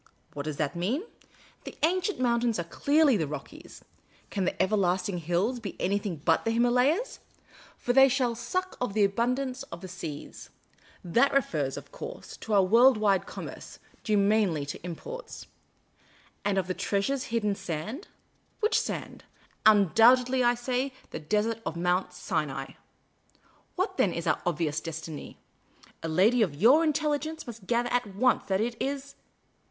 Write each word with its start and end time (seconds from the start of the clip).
What 0.33 0.45
does 0.45 0.57
that 0.57 0.75
mean? 0.75 1.03
The 1.63 1.77
ancient 1.83 2.19
mountains 2.19 2.57
are 2.57 2.63
clearly 2.63 3.17
the 3.17 3.27
Rockies; 3.27 3.85
can 4.31 4.45
the 4.45 4.59
everlasting 4.59 5.19
hills 5.19 5.59
be 5.59 5.79
anything 5.79 6.15
but 6.25 6.43
the 6.43 6.49
Himalayas?' 6.49 7.19
For 7.77 7.93
they 7.93 8.09
shall 8.09 8.33
suck 8.33 8.75
of 8.81 8.95
the 8.95 9.03
abundance 9.03 9.61
of 9.61 9.81
the 9.81 9.85
The 9.85 9.93
Urbane 9.93 10.25
Old 10.25 10.33
Gentleman 10.33 11.13
165 11.13 11.13
seas 11.13 11.13
'—that 11.13 11.33
refers, 11.35 11.77
of 11.77 11.91
course, 11.91 12.35
to 12.37 12.53
our 12.53 12.63
world 12.63 12.97
wide 12.97 13.27
commerce, 13.27 13.77
due 14.03 14.17
mainly 14.17 14.65
to 14.65 14.83
imports 14.83 15.45
—* 16.19 16.43
and 16.43 16.57
of 16.57 16.65
the 16.65 16.73
treasures 16.73 17.25
hid 17.25 17.43
in 17.43 17.49
the 17.53 17.59
sund.' 17.59 18.05
Which 18.59 18.79
sand? 18.81 19.25
Undoubtedly, 19.67 20.43
I 20.43 20.55
say, 20.55 20.93
the 21.11 21.19
desert 21.19 21.61
of 21.63 21.77
Mount 21.77 22.11
Sinai. 22.11 22.71
What 23.75 23.97
then 23.97 24.11
is 24.13 24.25
our 24.25 24.41
obvious 24.47 24.81
destiny? 24.81 25.37
A 26.01 26.07
lady 26.09 26.41
of 26.41 26.55
your 26.55 26.83
intelligence 26.83 27.45
must 27.45 27.67
gather 27.67 27.89
at 27.93 28.15
once 28.15 28.45
that 28.45 28.59
it 28.61 28.75
is 28.81 29.13